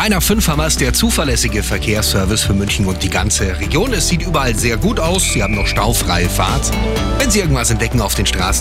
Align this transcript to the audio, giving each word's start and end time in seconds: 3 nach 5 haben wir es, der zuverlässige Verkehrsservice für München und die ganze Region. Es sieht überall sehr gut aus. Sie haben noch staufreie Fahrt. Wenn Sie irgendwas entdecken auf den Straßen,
3 0.00 0.08
nach 0.08 0.22
5 0.22 0.48
haben 0.48 0.58
wir 0.60 0.66
es, 0.66 0.78
der 0.78 0.94
zuverlässige 0.94 1.62
Verkehrsservice 1.62 2.40
für 2.40 2.54
München 2.54 2.86
und 2.86 3.02
die 3.02 3.10
ganze 3.10 3.60
Region. 3.60 3.92
Es 3.92 4.08
sieht 4.08 4.22
überall 4.22 4.56
sehr 4.56 4.78
gut 4.78 4.98
aus. 4.98 5.30
Sie 5.34 5.42
haben 5.42 5.54
noch 5.54 5.66
staufreie 5.66 6.30
Fahrt. 6.30 6.70
Wenn 7.18 7.30
Sie 7.30 7.40
irgendwas 7.40 7.70
entdecken 7.70 8.00
auf 8.00 8.14
den 8.14 8.24
Straßen, 8.24 8.58